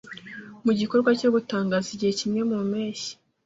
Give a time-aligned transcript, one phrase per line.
[0.65, 3.11] mu gikorwa cyo gutangaza Igihe kimwe mu mpeshyi